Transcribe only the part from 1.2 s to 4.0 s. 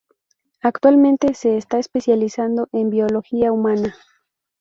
se está especializando en Biología humana.